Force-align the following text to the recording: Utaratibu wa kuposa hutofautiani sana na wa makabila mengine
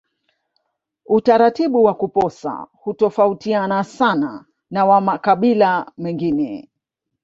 Utaratibu 1.05 1.83
wa 1.83 1.93
kuposa 1.93 2.67
hutofautiani 2.73 3.83
sana 3.83 4.45
na 4.71 4.85
wa 4.85 5.01
makabila 5.01 5.91
mengine 5.97 6.69